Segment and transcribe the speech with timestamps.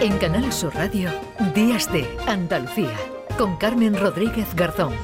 [0.00, 1.10] En Canal Sur Radio,
[1.54, 2.96] Días de Andalucía,
[3.36, 4.94] con Carmen Rodríguez Garzón.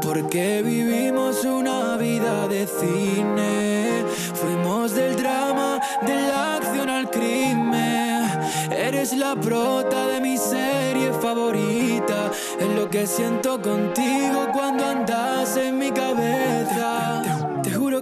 [0.00, 4.04] Porque vivimos una vida de cine,
[4.34, 8.30] fuimos del drama, de la acción al crimen.
[8.70, 15.78] Eres la prota de mi serie favorita, es lo que siento contigo cuando andas en
[15.78, 16.59] mi cabeza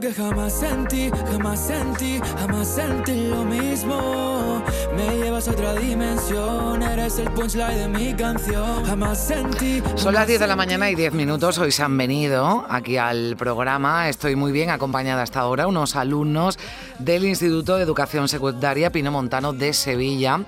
[0.08, 4.62] que jamás sentí, jamás sentí, jamás sentí lo mismo.
[4.96, 8.84] Me llevas a otra dimensión, eres el punchline de mi canción.
[8.84, 9.82] Jamás sentí.
[9.96, 11.58] Son las 10 de la mañana y 10 minutos.
[11.58, 14.08] Hoy se han venido aquí al programa.
[14.08, 15.66] Estoy muy bien acompañada hasta ahora.
[15.66, 16.58] Unos alumnos
[16.98, 20.40] del Instituto de Educación Secundaria Pino Montano de Sevilla,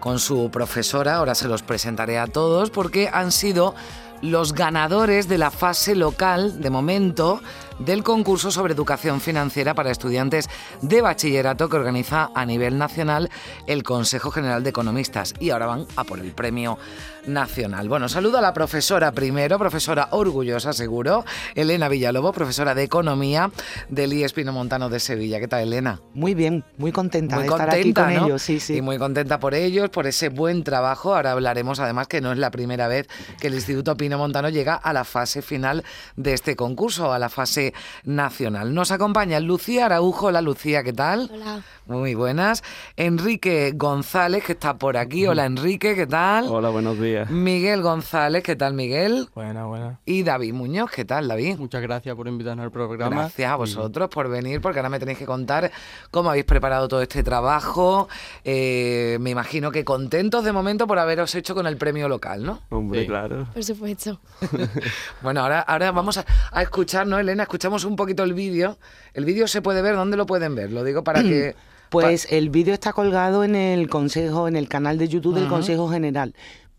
[0.00, 1.16] con su profesora.
[1.16, 3.74] Ahora se los presentaré a todos porque han sido
[4.22, 7.42] los ganadores de la fase local, de momento,
[7.84, 10.48] del concurso sobre educación financiera para estudiantes
[10.80, 13.30] de bachillerato que organiza a nivel nacional
[13.66, 15.34] el Consejo General de Economistas.
[15.40, 16.78] Y ahora van a por el premio
[17.26, 17.88] nacional.
[17.88, 23.50] Bueno, saludo a la profesora primero, profesora orgullosa seguro, Elena Villalobo, profesora de Economía
[23.88, 25.40] del IES Pino Montano de Sevilla.
[25.40, 26.00] ¿Qué tal, Elena?
[26.14, 28.76] Muy bien, muy contenta de estar aquí con ellos, sí, sí.
[28.76, 31.14] Y muy contenta por ellos, por ese buen trabajo.
[31.14, 33.08] Ahora hablaremos además que no es la primera vez
[33.40, 35.84] que el Instituto Pino Montano llega a la fase final
[36.16, 38.74] de este concurso, a la fase nacional.
[38.74, 40.26] Nos acompaña Lucía Araujo.
[40.26, 41.30] Hola Lucía, ¿qué tal?
[41.32, 41.62] Hola.
[41.86, 42.62] Muy buenas.
[42.96, 45.26] Enrique González, que está por aquí.
[45.26, 46.46] Hola Enrique, ¿qué tal?
[46.48, 47.28] Hola, buenos días.
[47.28, 49.28] Miguel González, ¿qué tal Miguel?
[49.34, 49.98] Buena, buena.
[50.06, 51.58] Y David Muñoz, ¿qué tal David?
[51.58, 53.16] Muchas gracias por invitarnos al programa.
[53.16, 55.72] Gracias a vosotros por venir, porque ahora me tenéis que contar
[56.12, 58.08] cómo habéis preparado todo este trabajo.
[58.44, 62.60] Eh, me imagino que contentos de momento por haberos hecho con el premio local, ¿no?
[62.70, 63.48] Hombre, claro.
[63.52, 64.20] Por supuesto.
[65.22, 67.42] bueno, ahora, ahora vamos a, a escuchar, ¿no, Elena?
[67.42, 68.78] Escuchamos un poquito el vídeo.
[69.14, 70.70] El vídeo se puede ver, ¿dónde lo pueden ver?
[70.70, 71.56] Lo digo para que...
[71.92, 75.90] Pues el vídeo está colgado en el consejo, en el canal de YouTube del Consejo
[75.90, 76.34] General.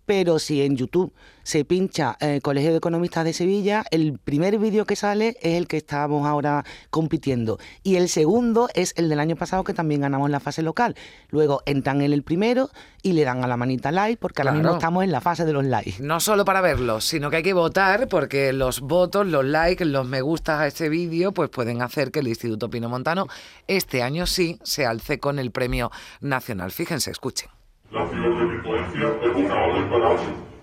[0.06, 4.86] Pero si en YouTube se pincha eh, Colegio de Economistas de Sevilla, el primer vídeo
[4.86, 7.60] que sale es el que estamos ahora compitiendo.
[7.84, 10.96] Y el segundo es el del año pasado que también ganamos la fase local.
[11.30, 12.70] Luego entran en el primero
[13.02, 15.54] y le dan a la manita like porque ahora mismo estamos en la fase de
[15.54, 15.96] los likes.
[16.00, 20.08] No solo para verlos, sino que hay que votar porque los votos, los likes, los
[20.08, 23.28] me gustas a este vídeo pues pueden hacer que el Instituto Pino Montano
[23.68, 26.72] este año sí se alce con el premio nacional.
[26.72, 27.50] Fíjense, escuchen.
[27.94, 30.18] La ciberdelincuencia es una orden para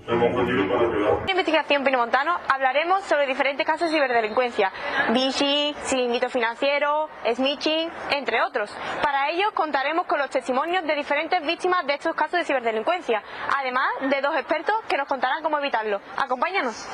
[0.09, 1.23] Hemos venido para quedar.
[1.23, 4.73] En investigación Pinomontano hablaremos sobre diferentes casos de ciberdelincuencia,
[5.13, 8.77] Vichy, Silinguito Financiero, Snitching, entre otros.
[9.01, 13.23] Para ello contaremos con los testimonios de diferentes víctimas de estos casos de ciberdelincuencia,
[13.57, 16.01] además de dos expertos que nos contarán cómo evitarlo.
[16.17, 16.89] Acompáñanos.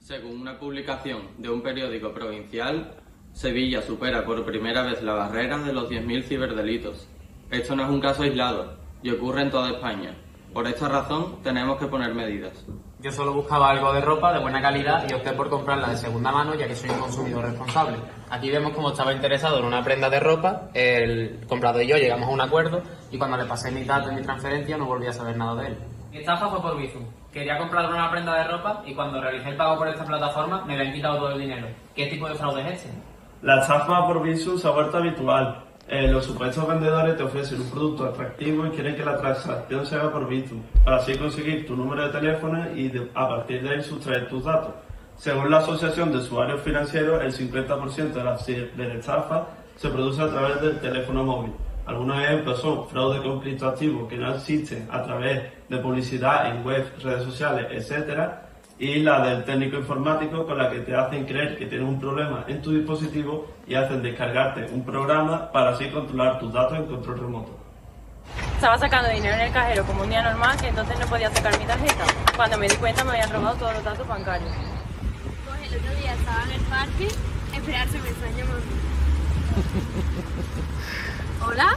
[0.00, 2.94] Según una publicación de un periódico provincial,
[3.34, 7.06] Sevilla supera por primera vez la barrera de los 10.000 ciberdelitos.
[7.50, 10.14] Esto no es un caso aislado, y ocurre en toda España.
[10.52, 12.66] Por esta razón tenemos que poner medidas.
[12.98, 16.32] Yo solo buscaba algo de ropa de buena calidad y opté por comprarla de segunda
[16.32, 17.96] mano ya que soy un consumidor responsable.
[18.28, 22.28] Aquí vemos cómo estaba interesado en una prenda de ropa, el comprador y yo llegamos
[22.28, 25.12] a un acuerdo y cuando le pasé mi datos y mi transferencia no volví a
[25.12, 25.78] saber nada de él.
[26.10, 27.04] Mi estafa fue por Bizum.
[27.32, 30.74] Quería comprar una prenda de ropa y cuando realicé el pago por esta plataforma me
[30.74, 31.68] habían quitado todo el dinero.
[31.94, 32.90] ¿Qué tipo de fraude es este?
[33.42, 37.68] La estafa por Bizum se ha vuelto habitual eh, los supuestos vendedores te ofrecen un
[37.68, 41.74] producto atractivo y quieren que la transacción se haga por Bizum, para así conseguir tu
[41.74, 44.72] número de teléfono y a partir de ahí sustraer tus datos.
[45.16, 49.02] Según la Asociación de Usuarios Financieros, el 50% de las de
[49.74, 51.52] se produce a través del teléfono móvil.
[51.86, 56.86] Algunos ejemplos son fraude con activo que no existe a través de publicidad en web,
[57.02, 58.49] redes sociales, etcétera,
[58.80, 62.46] y la del técnico informático con la que te hacen creer que tienes un problema
[62.48, 67.20] en tu dispositivo y hacen descargarte un programa para así controlar tus datos en control
[67.20, 67.58] remoto.
[68.54, 71.58] Estaba sacando dinero en el cajero como un día normal y entonces no podía sacar
[71.58, 72.04] mi tarjeta.
[72.34, 74.50] Cuando me di cuenta me habían robado todos los datos bancarios.
[75.46, 77.08] Pues el otro día estaba en el parque,
[77.54, 78.46] esperarse me extrañó
[81.46, 81.76] ¿Hola?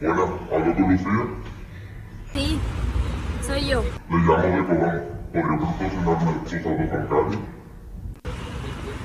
[0.00, 1.26] Hola, ¿hablo con Lucía?
[2.32, 2.58] Sí,
[3.50, 3.82] soy yo.
[4.10, 5.04] Le llamo de Cobán.
[5.32, 7.42] ¿Podría proporcionarme sus datos bancarios?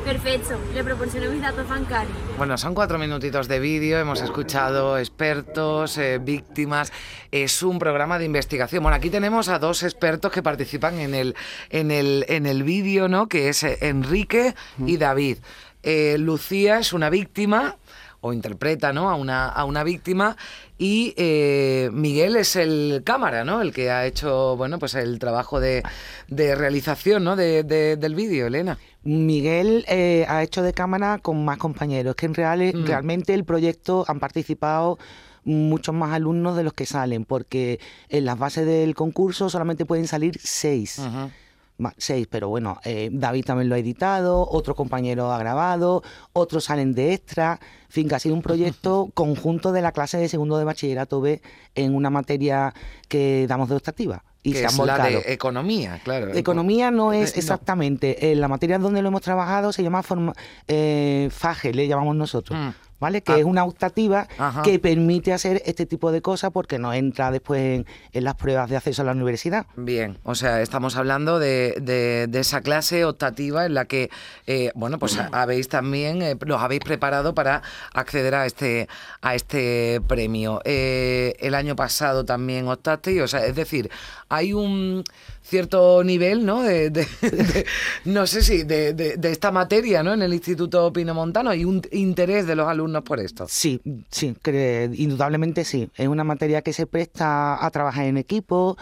[0.05, 2.15] Perfecto, le proporciono mis datos bancarios.
[2.37, 6.93] Bueno, son cuatro minutitos de vídeo, hemos escuchado expertos, eh, víctimas,
[7.31, 8.83] es un programa de investigación.
[8.83, 11.35] Bueno, aquí tenemos a dos expertos que participan en el,
[11.71, 13.27] en el, en el vídeo, ¿no?
[13.27, 15.39] Que es eh, Enrique y David.
[15.85, 17.77] Eh, Lucía es una víctima
[18.21, 19.11] o interpreta ¿no?
[19.11, 20.35] a, una, a una víctima
[20.79, 23.61] y eh, Miguel es el cámara, ¿no?
[23.61, 25.83] El que ha hecho, bueno, pues el trabajo de,
[26.27, 27.35] de realización, ¿no?
[27.35, 28.79] De, del vídeo, Elena.
[29.03, 32.85] Miguel eh, ha hecho de cámara con más compañeros, que en real, mm.
[32.85, 34.97] realmente el proyecto han participado
[35.43, 37.79] muchos más alumnos de los que salen, porque
[38.09, 40.99] en las bases del concurso solamente pueden salir seis.
[41.97, 46.93] Seis, pero bueno, eh, David también lo ha editado, otro compañero ha grabado, otros salen
[46.93, 47.59] de extra.
[47.87, 51.19] En fin, que ha sido un proyecto conjunto de la clase de segundo de bachillerato
[51.21, 51.41] B
[51.75, 52.73] en una materia
[53.09, 54.23] que damos de optativa.
[54.43, 55.09] Y que se han es la volcado.
[55.21, 56.31] de economía, claro.
[56.33, 57.39] Economía no es Eh, no.
[57.39, 58.31] exactamente.
[58.31, 60.33] En la materia donde lo hemos trabajado se llama forma,
[60.67, 62.57] eh, FAGE, le llamamos nosotros.
[62.99, 63.21] ¿Vale?
[63.21, 63.37] Que Ah.
[63.39, 64.61] es una optativa Ajá.
[64.63, 68.69] que permite hacer este tipo de cosas porque no entra después en, en las pruebas
[68.69, 69.65] de acceso a la universidad.
[69.75, 74.09] Bien, o sea, estamos hablando de, de- de esa clase optativa en la que,
[74.47, 77.61] eh, bueno, pues habéis también, eh, los habéis preparado para
[77.93, 78.87] acceder a este,
[79.21, 80.61] a este premio.
[80.63, 83.89] Eh, el año pasado también optasteis, o sea, es decir,
[84.29, 85.03] hay un
[85.47, 86.63] cierto nivel, ¿no?
[86.63, 87.65] De, de- de-
[88.05, 90.13] no sé si, de, de- de esta materia, ¿no?
[90.13, 93.45] En el Instituto Pino Montano, hay un interés de los alumnos por esto.
[93.47, 94.35] Sí, sí,
[94.95, 95.89] indudablemente sí.
[95.95, 98.77] Es una materia que se presta a trabajar en equipo,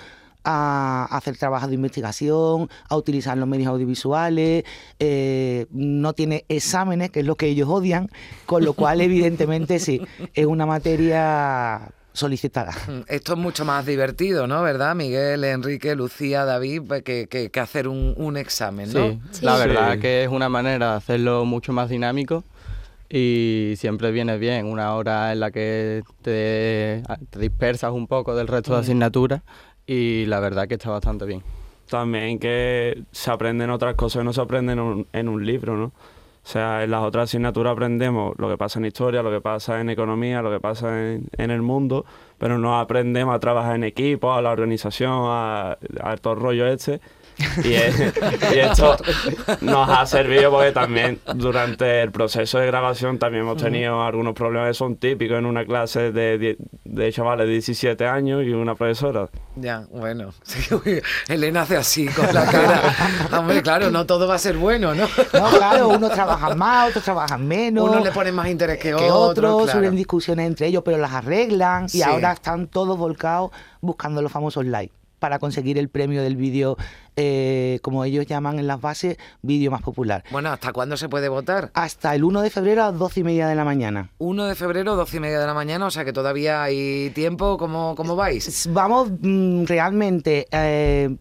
[0.46, 4.64] a hacer trabajos de investigación, a utilizar los medios audiovisuales,
[5.00, 8.10] eh, no tiene exámenes, que es lo que ellos odian,
[8.46, 10.02] con lo cual evidentemente sí,
[10.34, 12.72] es una materia solicitada.
[12.88, 14.62] Mm, Esto es mucho más divertido, ¿no?
[14.62, 14.96] ¿Verdad?
[14.96, 19.00] Miguel, Enrique, Lucía, David, pues, que, que- que hacer un, un examen, ¿no?
[19.32, 22.44] Sí, la verdad que es una manera de hacerlo mucho más dinámico
[23.10, 28.48] y siempre viene bien una hora en la que te, te dispersas un poco del
[28.48, 28.82] resto de Mm.
[28.82, 29.42] asignaturas
[29.86, 31.44] y la verdad que está bastante bien.
[31.90, 35.76] También que se aprenden otras cosas que no se aprenden en un, en un libro,
[35.78, 35.92] ¿no?
[36.44, 39.80] O sea, en las otras asignaturas aprendemos lo que pasa en historia, lo que pasa
[39.80, 42.06] en economía, lo que pasa en, en el mundo,
[42.38, 45.78] pero no aprendemos a trabajar en equipo, a la organización, a,
[46.22, 47.00] todo el rollo este.
[47.64, 48.14] Y, es-
[48.54, 48.98] y esto
[49.62, 54.70] nos ha servido porque también durante el proceso de grabación también hemos tenido algunos problemas
[54.70, 59.30] que son típicos en una clase de, de chavales de 17 años y una profesora.
[59.56, 60.32] Ya, bueno.
[60.44, 60.62] Sí,
[61.28, 62.82] Elena hace así con la cara.
[63.40, 65.06] Hombre, claro, no todo va a ser bueno, ¿no?
[65.34, 67.90] No, claro, unos trabajan más, otros trabajan menos.
[67.90, 69.12] Unos le ponen más interés que, que otros.
[69.30, 69.72] otros, claro.
[69.80, 72.00] suelen discusiones entre ellos, pero las arreglan Sí.
[72.00, 73.52] y ahora están todos volcados
[73.82, 76.76] buscando los famosos likes para conseguir el premio del vídeo,
[77.16, 80.22] eh, como ellos llaman en las bases, vídeo más popular.
[80.32, 81.72] Bueno, ¿hasta cuándo se puede votar?
[81.76, 84.10] Hasta el 1 de febrero a las 12 y media de la mañana.
[84.18, 87.58] 1 de febrero, 12 y media de la mañana, o sea que todavía hay tiempo.
[87.58, 88.68] ¿Cómo, cómo vais?
[88.74, 90.46] Vamos mm, realmente...
[90.52, 91.16] eh,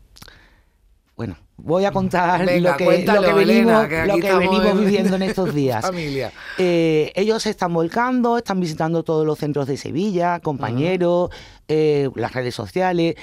[1.14, 4.66] bueno, voy a contar Venga, lo que, lo que venimos, Elena, que lo que venimos
[4.66, 5.82] en- viviendo en estos días.
[5.84, 6.32] Familia.
[6.58, 11.30] Eh, ellos se están volcando, están visitando todos los centros de Sevilla, compañeros,
[11.68, 13.14] eh, las redes sociales,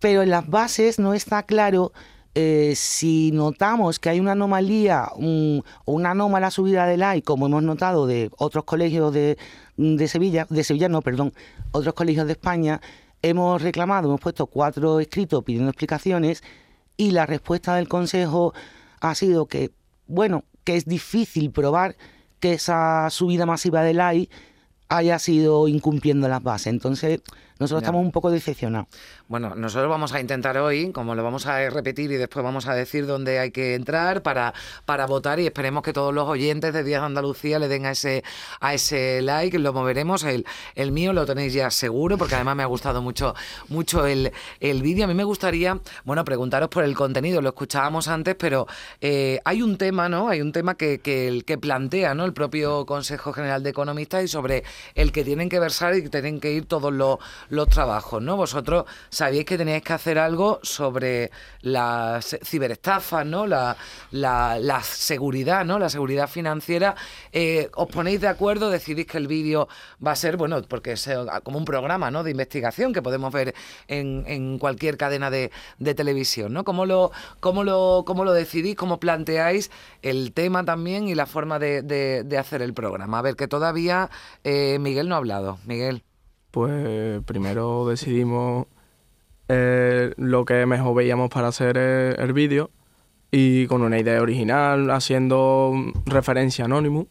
[0.00, 1.92] pero en las bases no está claro
[2.34, 7.62] eh, si notamos que hay una anomalía o una anómala subida de like, como hemos
[7.62, 9.38] notado de otros colegios de,
[9.76, 11.32] de Sevilla, de Sevilla no, perdón,
[11.72, 12.80] otros colegios de España,
[13.22, 16.44] hemos reclamado, hemos puesto cuatro escritos pidiendo explicaciones
[16.96, 18.54] y la respuesta del Consejo
[19.00, 19.72] ha sido que,
[20.06, 21.96] bueno, que es difícil probar
[22.40, 24.32] que esa subida masiva de like
[24.88, 26.68] haya sido incumpliendo las bases.
[26.68, 27.20] Entonces,
[27.58, 28.88] nosotros estamos un poco decepcionados.
[29.26, 32.74] Bueno, nosotros vamos a intentar hoy, como lo vamos a repetir y después vamos a
[32.74, 36.82] decir dónde hay que entrar para, para votar y esperemos que todos los oyentes de
[36.82, 38.24] Días de Andalucía le den a ese,
[38.60, 40.24] a ese like, lo moveremos.
[40.24, 43.34] El, el mío lo tenéis ya seguro porque además me ha gustado mucho,
[43.68, 45.04] mucho el, el vídeo.
[45.04, 48.66] A mí me gustaría, bueno, preguntaros por el contenido, lo escuchábamos antes, pero
[49.00, 50.28] eh, hay un tema, ¿no?
[50.28, 52.24] Hay un tema que, que, el, que plantea ¿no?
[52.24, 56.08] el propio Consejo General de Economistas y sobre el que tienen que versar y que
[56.08, 57.18] tienen que ir todos los,
[57.50, 58.36] los trabajos, ¿no?
[58.36, 61.30] Vosotros sabíais que teníais que hacer algo sobre
[61.62, 63.46] las ciberestafas, ¿no?
[63.46, 63.76] La,
[64.10, 65.78] la, seguridad, ¿no?
[65.78, 66.94] La seguridad financiera.
[67.32, 68.70] Eh, ¿Os ponéis de acuerdo?
[68.70, 69.68] Decidís que el vídeo
[70.04, 72.22] va a ser, bueno, porque es eh, como un programa, ¿no?
[72.22, 73.54] De investigación que podemos ver
[73.88, 76.64] en, en cualquier cadena de, de televisión, ¿no?
[76.64, 78.76] ¿Cómo lo, cómo, lo, ¿Cómo lo decidís?
[78.76, 79.70] ¿Cómo planteáis
[80.02, 83.18] el tema también y la forma de, de- de hacer el programa?
[83.18, 84.10] A ver, que todavía
[84.44, 85.58] eh, Miguel no ha hablado.
[85.64, 86.02] Miguel.
[86.50, 88.66] Pues primero decidimos
[89.48, 92.70] eh, lo que mejor veíamos para hacer eh, el vídeo
[93.30, 95.74] y con una idea original, haciendo
[96.06, 97.06] referencia a Anonymous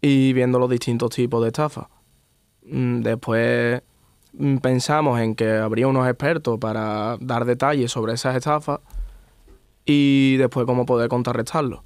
[0.00, 1.86] y viendo los distintos tipos de estafas.
[2.66, 3.82] Mm, Después
[4.34, 8.80] mm, pensamos en que habría unos expertos para dar detalles sobre esas estafas
[9.86, 11.84] y después cómo poder contrarrestarlo.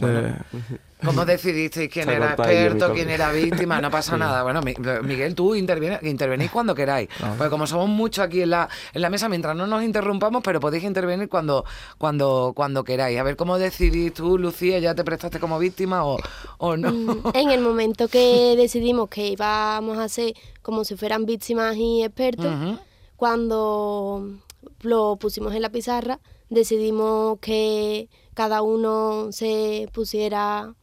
[0.00, 0.34] Eh,
[1.04, 3.80] ¿Cómo decidisteis quién era experto, quién era víctima?
[3.80, 4.18] No pasa Sí.
[4.18, 4.42] nada.
[4.42, 7.08] Bueno, Mi- Miguel, tú interviene- intervenís cuando queráis.
[7.38, 10.60] Porque como somos muchos aquí en la, en la mesa, mientras no nos interrumpamos, pero
[10.60, 11.64] podéis intervenir cuando,
[11.98, 13.18] cuando, cuando queráis.
[13.18, 14.78] A ver, ¿cómo decidís tú, Lucía?
[14.78, 16.18] ¿Ya te prestaste como víctima o,
[16.58, 16.90] o no?
[16.92, 22.02] Mm, En el momento que decidimos que íbamos a ser como si fueran víctimas y
[22.04, 22.52] expertos,
[23.16, 24.24] cuando
[24.82, 30.74] lo pusimos en la pizarra, decidimos que cada uno se pusiera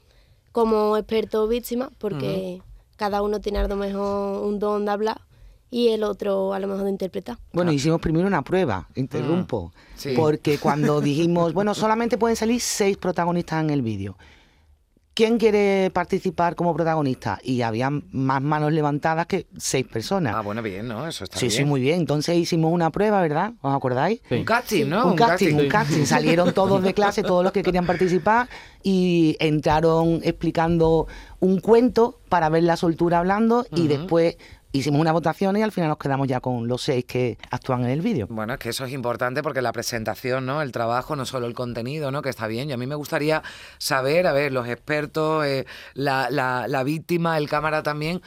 [0.57, 2.63] como experto víctima, porque
[2.95, 5.21] cada uno tiene a lo mejor un don de hablar
[5.69, 7.37] y el otro a lo mejor de interpretar.
[7.53, 10.13] Bueno, hicimos primero una prueba, interrumpo, Sí.
[10.15, 14.17] porque cuando dijimos, bueno, solamente pueden salir seis protagonistas en el vídeo.
[15.17, 17.39] ¿Quién quiere participar como protagonista?
[17.41, 20.35] Y había más manos levantadas que seis personas.
[20.35, 21.07] Ah, bueno, bien, ¿no?
[21.07, 21.57] Eso está sí, bien.
[21.57, 22.01] sí, muy bien.
[22.01, 23.53] Entonces hicimos una prueba, ¿verdad?
[23.61, 24.21] ¿Os acordáis?
[24.29, 25.05] Un casting, ¿no?
[25.05, 25.63] Un, Un casting, casting.
[25.63, 26.05] un casting.
[26.05, 28.47] Salieron todos de clase, todos los que querían participar
[28.83, 31.07] y entraron explicando
[31.39, 34.37] un cuento para ver la soltura hablando y después
[34.71, 37.89] hicimos una votación y al final nos quedamos ya con los seis que actúan en
[37.89, 38.27] el vídeo.
[38.29, 40.61] Bueno, es que eso es importante porque la presentación, ¿no?
[40.61, 42.21] El trabajo, no solo el contenido, ¿no?
[42.21, 42.69] Que está bien.
[42.69, 43.41] Y a mí me gustaría
[43.77, 48.21] saber, a ver, los expertos, eh, la, la- la víctima, el cámara también.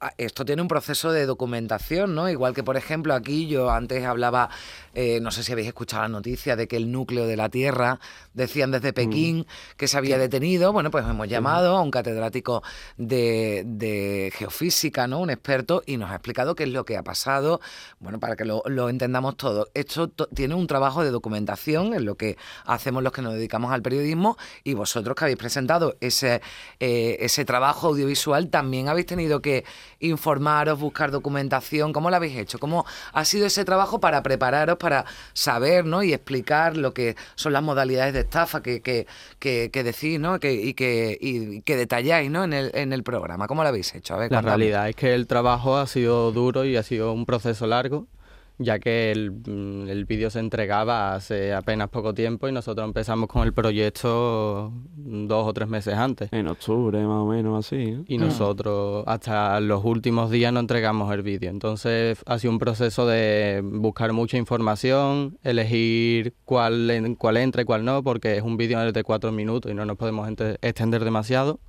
[0.00, 2.28] Ah, Esto tiene un proceso de documentación, ¿no?
[2.28, 4.50] Igual que, por ejemplo, aquí yo antes hablaba,
[4.94, 8.00] eh, no sé si habéis escuchado la noticia de que el núcleo de la Tierra,
[8.34, 10.72] decían desde Pekín, que se había detenido.
[10.72, 12.62] Bueno, pues hemos llamado a un catedrático
[12.96, 15.20] de, de geofísica, ¿no?
[15.20, 17.60] Un experto, y nos ha explicado qué es lo que ha pasado,
[17.98, 19.68] bueno, para que lo, lo entendamos todo.
[19.74, 23.72] Esto to- tiene un trabajo de documentación, en lo que hacemos los que nos dedicamos
[23.72, 26.42] al periodismo, y vosotros que habéis presentado ese,
[26.80, 29.64] eh, ese trabajo audiovisual, también habéis tenido que
[30.00, 31.92] informaros, buscar documentación.
[31.92, 32.58] ¿Cómo lo habéis hecho?
[32.58, 36.02] ¿Cómo ha sido ese trabajo para prepararos, para saber ¿no?
[36.02, 39.06] y explicar lo que son las modalidades de estafa que, que,
[39.38, 40.38] que, que decís ¿no?
[40.40, 42.44] que, y, que, y que detalláis ¿no?
[42.44, 43.46] en, el, en el programa?
[43.46, 44.14] ¿Cómo lo habéis hecho?
[44.14, 47.26] A ver, La realidad es que el trabajo ha sido duro y ha sido un
[47.26, 48.06] proceso largo,
[48.58, 53.28] ya que el, mm, el vídeo se entregaba hace apenas poco tiempo y nosotros empezamos
[53.28, 56.32] con el proyecto dos o tres meses antes.
[56.32, 58.02] En octubre, más o menos, así.
[58.08, 61.50] Y nosotros hasta los últimos días no entregamos el vídeo.
[61.50, 67.64] Entonces ha sido un proceso de buscar mucha información, elegir cuál, en- cuál entra y
[67.64, 70.28] cuál no, porque es un vídeo de cuatro minutos y no nos podemos
[70.62, 71.60] extender demasiado.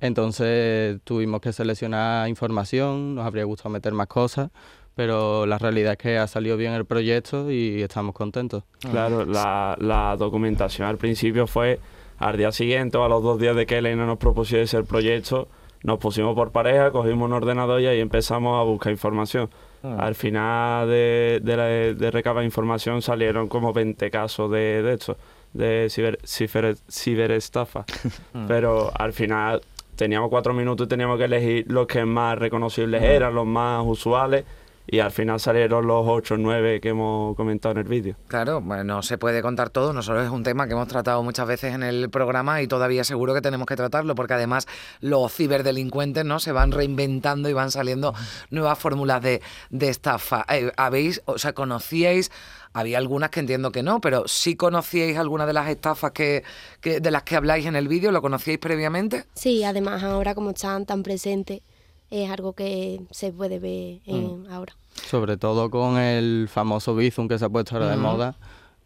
[0.00, 4.50] Entonces tuvimos que seleccionar información, nos habría gustado meter más cosas,
[4.94, 8.64] pero la realidad es que ha salido bien el proyecto y estamos contentos.
[8.90, 11.78] Claro, la, la documentación al principio fue
[12.18, 15.48] al día siguiente o a los dos días de que Elena nos propusiese el proyecto,
[15.82, 19.48] nos pusimos por pareja, cogimos un ordenador y ahí empezamos a buscar información.
[19.82, 19.96] Ah.
[20.00, 25.16] Al final de, de, la- de recabar información salieron como 20 casos de, de esto,
[25.54, 27.86] de ciber, ciber- ciberestafa.
[28.34, 28.44] Mm.
[28.48, 29.62] Pero al final
[29.96, 34.44] teníamos cuatro minutos y teníamos que elegir los que más reconocibles eran, los más usuales,
[34.90, 38.16] y al final salieron los 8 o 9 que hemos comentado en el vídeo.
[38.28, 41.22] Claro, bueno, no se puede contar todo, no solo es un tema que hemos tratado
[41.22, 44.66] muchas veces en el programa y todavía seguro que tenemos que tratarlo porque además
[45.00, 48.14] los ciberdelincuentes no se van reinventando y van saliendo
[48.50, 50.44] nuevas fórmulas de, de estafa.
[50.50, 52.30] Eh, ¿Habéis, o sea, conocíais,
[52.72, 56.42] había algunas que entiendo que no, pero sí conocíais alguna de las estafas que,
[56.80, 58.12] que- de las que habláis en el vídeo?
[58.12, 59.24] ¿Lo conocíais previamente?
[59.34, 61.62] Sí, además ahora como están tan presentes,
[62.10, 64.74] es algo que se puede ver en- ahora.
[64.94, 68.34] Sobre todo con el famoso Bizum que se ha puesto ahora de moda,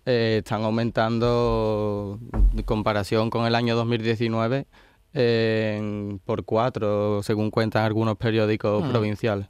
[0.07, 2.19] eh, están aumentando
[2.55, 4.67] en comparación con el año 2019
[5.17, 8.91] eh, en- por cuatro, según cuentan algunos periódicos Mm.
[8.91, 9.47] provinciales.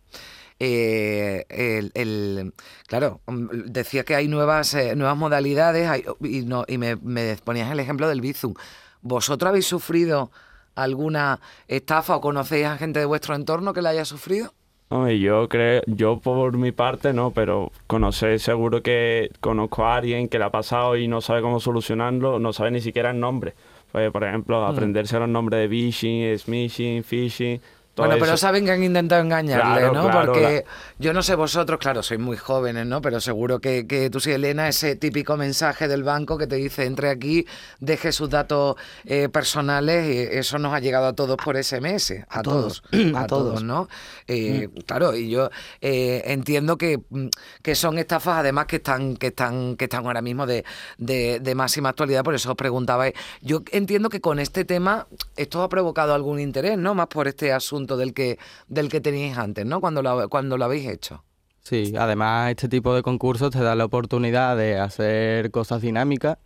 [0.61, 2.55] eh, el, el-
[2.87, 7.37] claro, mm, decía que hay nuevas, eh, nuevas modalidades hay- y, no, y me, me
[7.43, 8.55] ponías el ejemplo del Bizum.
[9.03, 10.31] ¿Vosotros habéis sufrido
[10.75, 14.53] alguna estafa o conocéis a gente de vuestro entorno que la haya sufrido?
[14.91, 20.29] Hombre, yo creo, yo por mi parte no, pero conocer seguro que conozco a alguien
[20.29, 23.55] que le ha pasado y no sabe cómo solucionarlo, no sabe ni siquiera el nombre.
[23.93, 24.71] Pues, por ejemplo, Mm.
[24.71, 27.61] aprenderse los nombres de phishing, smishing, phishing,
[27.95, 28.41] todo Bueno, pero eso.
[28.47, 30.11] saben que han intentado engañarle, Claro, ¿no?
[30.11, 30.65] claro, Porque
[30.99, 33.01] yo no sé vosotros, claro, sois muy jóvenes, ¿no?
[33.01, 36.85] Pero seguro que, que tú sí, Elena, ese típico mensaje del banco que te dice,
[36.87, 37.47] entre aquí,
[37.81, 42.43] deje sus datos eh, personales, y eso nos ha llegado a todos por SMS, a,
[42.43, 43.63] todos, todos, a todos.
[43.63, 43.89] ¿no?
[44.27, 47.29] Eh, Claro, y yo eh, entiendo que, mm,
[47.63, 50.65] que son estafas además que están, que están, que están ahora mismo de,
[50.99, 53.15] de, de máxima actualidad, por eso os preguntabais.
[53.41, 56.95] Yo entiendo que con este tema esto ha provocado algún interés, ¿no?
[56.95, 58.39] Más por este asunto del que,
[58.69, 59.81] del que teníais antes, ¿no?
[59.81, 61.23] Cuando lo, cuando lo habéis hecho.
[61.63, 66.37] Sí, además este tipo de concursos te da la oportunidad de hacer cosas dinámicas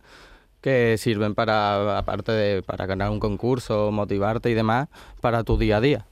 [0.61, 4.87] que sirven para, aparte de para ganar un concurso, motivarte y demás,
[5.21, 6.05] para tu día a día.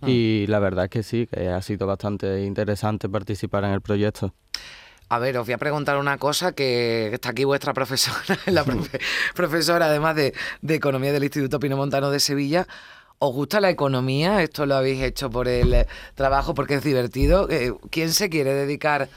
[0.00, 0.08] Ah.
[0.08, 4.34] Y la verdad es que sí, que ha sido bastante interesante participar en el proyecto.
[5.08, 9.00] A ver, os voy a preguntar una cosa que está aquí vuestra profesora, la profe-
[9.34, 12.66] profesora además de, de Economía del Instituto Pino Montano de Sevilla.
[13.22, 14.42] ¿Os gusta la economía?
[14.42, 15.84] ¿Esto lo habéis hecho por el
[16.14, 17.50] trabajo, porque es divertido?
[17.50, 19.10] Eh, ¿Quién se quiere dedicar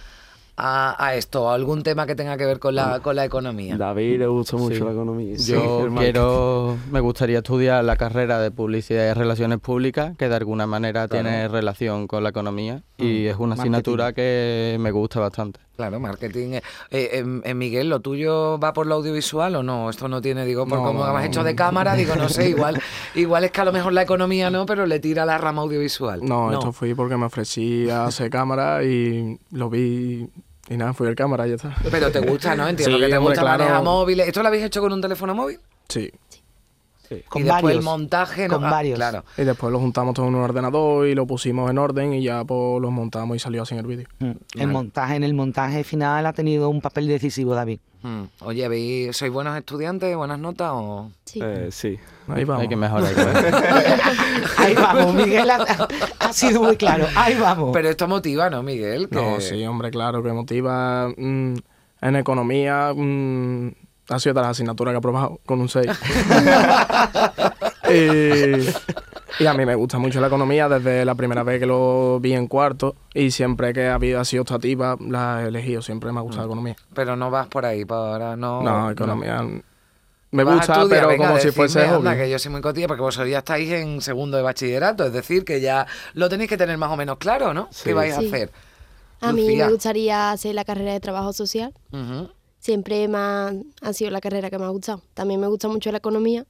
[0.57, 1.49] a, a esto?
[1.49, 3.77] ¿A algún tema que tenga que ver con la, con la economía?
[3.77, 4.83] David le gusta mucho Sí.
[4.83, 5.39] la economía.
[5.39, 10.35] Sí, Yo quiero, me gustaría estudiar la carrera de Publicidad y Relaciones Públicas, que de
[10.35, 11.23] alguna manera Claro.
[11.23, 13.61] tiene relación con la economía y Mm, es una marketing.
[13.61, 15.61] asignatura que me gusta bastante.
[15.75, 16.53] Claro, marketing.
[16.53, 16.61] eh,
[16.91, 19.89] eh, em- em, Miguel, ¿lo tuyo va por lo audiovisual o no?
[19.89, 21.27] Esto no tiene, digo, por No, como no, has no.
[21.27, 22.79] hecho de cámara, digo, no sé, igual,
[23.15, 26.19] igual es que a lo mejor la economía no, pero le tira la rama audiovisual.
[26.23, 30.29] No, esto fui porque me ofrecí a hacer cámara y lo vi
[30.69, 31.75] y nada, fui el cámara y ya está.
[31.89, 32.67] Pero te gusta, ¿no?
[32.67, 33.63] Entiendo Sí, que te hombre, gusta claro.
[33.63, 34.27] manejar móviles.
[34.27, 35.59] ¿Esto lo habéis hecho con un teléfono móvil?
[35.89, 36.11] Sí.
[37.35, 38.59] Y después el montaje, ¿no?
[38.63, 39.23] Ah, Claro.
[39.37, 42.43] Y después lo juntamos todo en un ordenador y lo pusimos en orden y ya
[42.43, 44.07] pues lo montamos y salió así en el vídeo.
[44.19, 44.31] Mm.
[44.59, 47.79] El montaje, en el montaje final ha tenido un papel decisivo, David.
[48.01, 48.23] Mm.
[48.41, 51.09] Oye, ¿veis- ¿sois buenos estudiantes, buenas notas o...?
[51.23, 51.39] Sí.
[51.41, 51.97] Eh, sí.
[52.27, 52.61] Ahí vamos.
[52.63, 53.13] Hay que mejorar.
[54.57, 55.87] Ahí vamos, Miguel ha,
[56.19, 57.05] ha sido muy claro.
[57.15, 57.71] Ahí vamos.
[57.73, 59.07] Pero esto motiva, ¿no, Miguel?
[59.09, 61.53] Que- No, sí, hombre, claro, que motiva mm,
[62.01, 62.91] en economía.
[64.09, 65.87] Mm, ha sido de las asignaturas que he aprobado con un 6.
[67.89, 72.19] y, y a mí me gusta mucho la economía desde la primera vez que lo
[72.19, 76.19] vi en cuarto y siempre que ha habido así optativa la he elegido, siempre me
[76.19, 76.75] ha gustado la economía.
[76.93, 78.61] Pero no vas por ahí, para no...
[78.61, 79.41] No, economía
[80.31, 82.21] me Vas a gusta, estudiar, pero venga, como si fuese anda, hobby.
[82.23, 85.45] que yo soy muy cotilla, porque vosotros ya estáis en segundo de bachillerato, es decir,
[85.45, 87.69] que ya lo tenéis que tener más o menos claro, ¿no?
[87.83, 88.25] ¿Qué vais Sí.
[88.25, 88.51] a hacer?
[89.21, 89.67] A mí Lucía.
[89.67, 91.71] me gustaría hacer la carrera de trabajo social.
[91.91, 92.31] Ujú.
[92.63, 93.51] Siempre me ha,
[93.81, 95.01] ha sido la carrera que me ha gustado.
[95.13, 96.45] También me gusta mucho la economía,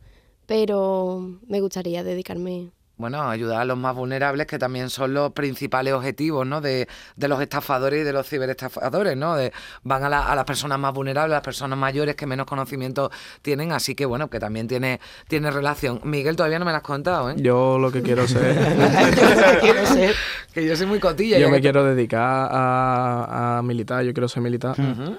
[0.45, 2.69] pero me gustaría dedicarme.
[2.97, 6.61] Bueno, ayudar a los más vulnerables, que también son los principales objetivos, ¿no?
[6.61, 9.35] De, de los estafadores y de los ciberestafadores, ¿no?
[9.35, 9.51] De-
[9.81, 13.09] van a, la- a las personas más vulnerables, a las personas mayores que menos conocimiento
[13.41, 15.99] tienen, así que bueno, que también tiene, tiene relación.
[16.03, 17.35] Miguel, todavía no me lo has contado, ¿eh?
[17.37, 18.55] Yo lo que quiero ser...
[19.61, 20.13] quiero ser.
[20.53, 21.39] Que yo soy muy cotilla.
[21.39, 22.21] yo me que- quiero dedicar
[22.51, 24.75] a, a militar, yo quiero ser militar.
[24.79, 25.17] Ujú.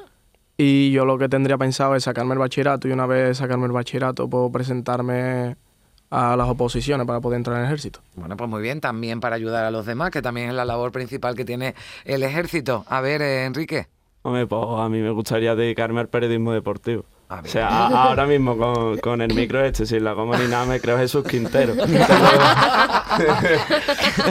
[0.57, 3.73] Y yo lo que tendría pensado es sacarme el bachillerato y una vez sacarme el
[3.73, 5.57] bachillerato puedo presentarme
[6.11, 8.01] a las oposiciones para poder entrar en el ejército.
[8.15, 10.93] Bueno, pues muy bien, también para ayudar a los demás, que también es la labor
[10.93, 12.85] principal que tiene el ejército.
[12.89, 13.89] A ver, eh, Enrique.
[14.23, 17.05] Hombre, pues a mí me gustaría dedicarme al periodismo deportivo.
[17.29, 20.67] O sea, a- ahora mismo con, con el micro este, sin la goma ni nada,
[20.67, 21.73] me creo Jesús Quintero.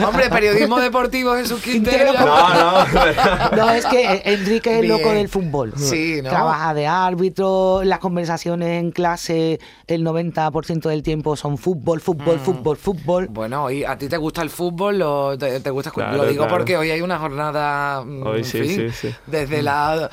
[0.06, 2.12] Hombre, periodismo deportivo Jesús Quintero.
[2.12, 3.56] ya- No, no.
[3.56, 5.72] No, es que Enrique es el loco del fútbol.
[5.76, 6.30] Sí, ¿no?
[6.30, 12.76] Trabaja de árbitro, las conversaciones en clase, el 90% del tiempo son fútbol, fútbol, fútbol,
[12.76, 13.26] fútbol.
[13.30, 14.98] Bueno, ¿y a ti te gusta el fútbol?
[14.98, 16.56] ¿Lo, te, te gusta Claro, Lo digo claro.
[16.58, 19.14] porque hoy hay una jornada, mm, Hoy en sí, fin, sí, sí.
[19.26, 20.10] desde la...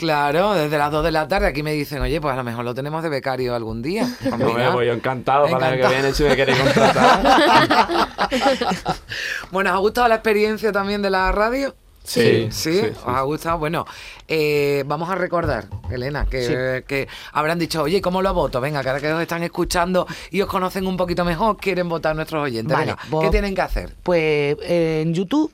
[0.00, 2.64] Claro, desde las 2 de la tarde aquí me dicen, oye, pues a lo mejor
[2.64, 4.08] lo tenemos de becario algún día.
[4.22, 4.72] Pues No, mira.
[4.72, 6.02] pues yo encantado, para el año que Encantado.
[6.02, 8.08] viene si me queréis contratar.
[9.50, 11.74] bueno, ¿os ha gustado la experiencia también de la radio?
[12.02, 12.72] Sí, ¿Sí?
[12.72, 13.58] sí, sí, ¿Os ha gustado?
[13.58, 13.84] Bueno,
[14.26, 16.42] eh, vamos a recordar, Elena, que,
[16.80, 16.84] Sí.
[16.88, 18.58] que habrán dicho, oye, ¿cómo lo voto?
[18.62, 22.16] Venga, que ahora que os están escuchando y os conocen un poquito mejor, quieren votar
[22.16, 22.72] nuestros oyentes.
[22.74, 23.94] Vale, Venga, vos- ¿qué tienen que hacer?
[24.02, 25.52] Pues eh, en YouTube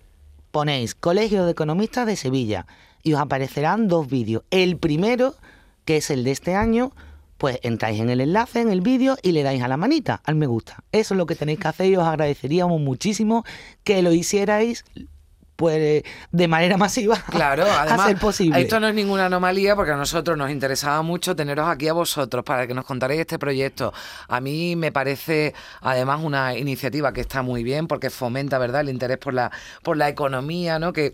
[0.53, 2.65] ponéis Colegio de Economistas de Sevilla
[3.07, 4.43] y os aparecerán dos vídeos.
[4.51, 5.37] El primero,
[5.85, 6.91] que es el de este año,
[7.39, 10.35] pues entráis en el enlace, en el vídeo y le dais a la manita, al
[10.35, 10.83] me gusta.
[10.91, 13.45] Eso es lo que tenéis que hacer y os agradeceríamos muchísimo
[13.85, 14.85] que lo hicierais
[15.57, 18.61] pues de manera masiva Claro, a además, ser posible.
[18.61, 22.45] esto no es ninguna anomalía porque a nosotros nos interesaba mucho teneros aquí a vosotros
[22.45, 23.93] para que nos contaréis este proyecto.
[24.29, 28.91] A mí me parece además una iniciativa que está muy bien porque fomenta, ¿verdad?, el
[28.91, 29.51] interés por la,
[29.83, 30.93] por la economía, ¿no?
[30.93, 31.13] Que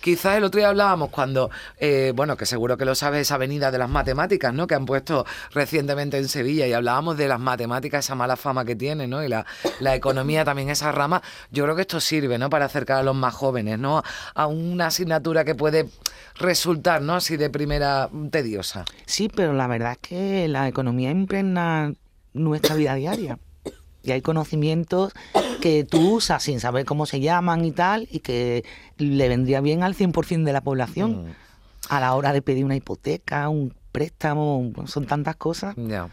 [0.00, 3.70] quizás el otro día hablábamos cuando, eh, bueno, que seguro que lo sabes, esa avenida
[3.70, 8.04] de las matemáticas, ¿no?, que han puesto recientemente en Sevilla y hablábamos de las matemáticas,
[8.04, 9.46] esa mala fama que tiene, ¿no?, y la,
[9.80, 11.22] la economía también, esa rama.
[11.50, 14.86] Yo creo que esto sirve, ¿no?, para acercar a los más jóvenes, ¿no?, a una
[14.86, 15.88] asignatura que puede
[16.36, 18.84] resultar, ¿no?, así de primera mm, tediosa.
[19.06, 21.92] Sí, pero la verdad es que la economía impregna
[22.32, 23.38] nuestra vida diaria.
[24.02, 25.14] Y hay conocimientos
[25.62, 28.64] que tú usas sin saber cómo se llaman y tal, y que
[28.98, 31.34] le vendría bien al 100% de la población
[31.88, 35.74] a la hora de pedir una hipoteca, un préstamo, son tantas cosas.
[35.76, 36.08] Ya.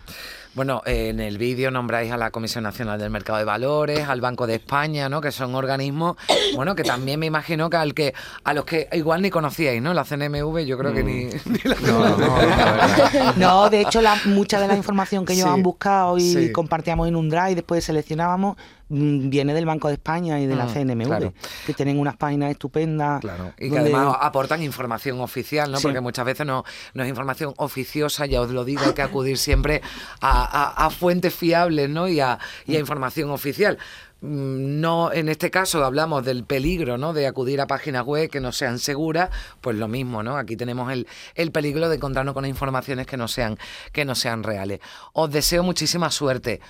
[0.54, 4.20] Bueno, eh, en el vídeo nombráis a la Comisión Nacional del Mercado de Valores, al
[4.20, 5.22] Banco de España, ¿no?
[5.22, 6.18] Que son organismos,
[6.56, 9.94] bueno, que también me imagino que al que a los que igual ni conocíais, ¿no?
[9.94, 11.30] La CNMV, yo creo que ni, Mm.
[11.46, 16.18] ni la No, de hecho, la- mucha de la información que ellos Sí, han buscado
[16.18, 16.52] y sí.
[16.52, 18.58] compartíamos en un drive, después seleccionábamos,
[18.90, 21.34] mm, viene del Banco de España y de la Mm, CNMV, claro.
[21.66, 23.24] que tienen unas páginas estupendas.
[23.58, 25.78] Y que donde- además aportan información oficial, ¿no?
[25.78, 25.84] Sí.
[25.84, 29.38] Porque muchas veces no, no es información oficiosa, ya os lo digo, hay que acudir
[29.38, 29.82] siempre
[30.20, 32.08] a, a- a fuentes fiables, ¿no?
[32.08, 33.78] Y a, y a información oficial.
[34.22, 37.12] Mm, No, en este caso hablamos del peligro, ¿no?
[37.14, 39.30] De acudir a páginas web que no sean seguras,
[39.62, 40.38] pues lo mismo, ¿no?
[40.38, 43.58] Aquí tenemos el, el peligro de encontrarnos con informaciones que no sean,
[43.92, 44.80] que no sean reales.
[45.14, 46.62] Os deseo muchísima suerte.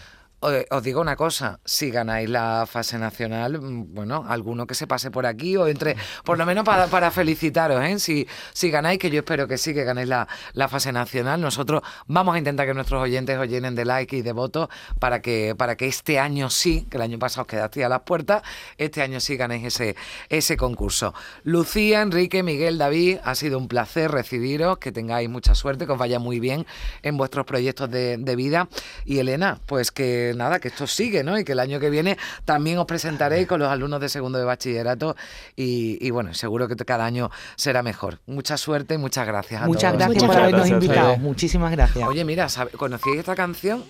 [0.43, 5.12] Os digo una cosa, si ganáis la fase nacional, mm, bueno, alguno que se pase
[5.12, 7.99] por aquí o entre, por lo menos para, para felicitaros, ¿eh?
[7.99, 11.84] Si, si ganáis, que yo espero que sí, que ganéis la, la fase nacional, nosotros
[12.08, 15.54] vamos a intentar que nuestros oyentes os llenen de like y de votos para que,
[15.56, 18.41] para que este año sí, que el año pasado os quedasteis a las puertas,
[18.80, 19.95] este año sí ganéis ese,
[20.30, 21.13] ese concurso.
[21.43, 25.99] Lucía, Enrique, Miguel, David, ha sido un placer recibiros, que tengáis mucha suerte, que os
[25.99, 26.65] vaya muy bien
[27.04, 28.69] en vuestros proyectos de, de vida.
[29.06, 31.37] Y Elena, pues que nada, que esto sigue, ¿no?
[31.37, 34.45] Y que el año que viene también os presentaréis con los alumnos de segundo de
[34.45, 35.15] bachillerato
[35.55, 38.19] y, y bueno, seguro que cada año será mejor.
[38.25, 40.05] Mucha suerte y muchas gracias a Muchas todos.
[40.07, 41.17] gracias por habernos invitado.
[41.17, 42.07] Muchísimas gracias.
[42.07, 43.83] Oye, mira, ¿sabe- ¿conocíais esta canción?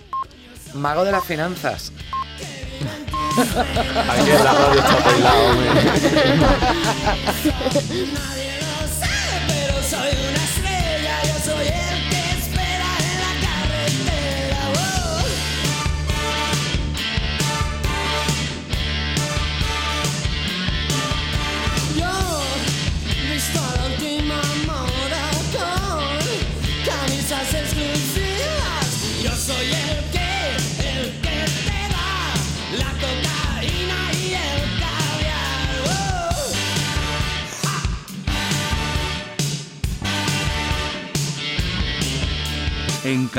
[0.74, 1.92] Mago de las finanzas.
[4.10, 5.42] Aquí en la radio está bailado,